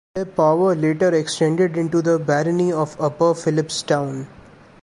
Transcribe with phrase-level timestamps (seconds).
[0.15, 4.25] Their power later extended into the barony of Upper Phillipstown.